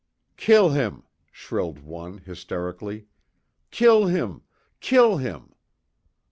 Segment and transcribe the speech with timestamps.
[0.35, 3.05] "Kill him!" shrilled one hysterically.
[3.69, 4.41] "Kill him!"
[4.79, 5.53] "Kill him!"